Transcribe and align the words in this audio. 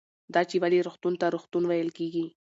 دا 0.33 0.41
چې 0.49 0.55
ولې 0.63 0.79
روغتون 0.87 1.13
ته 1.21 1.25
روغتون 1.35 1.63
ویل 1.67 1.89
کېږي 1.97 2.25